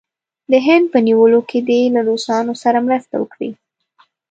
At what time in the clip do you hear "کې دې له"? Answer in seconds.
1.49-2.01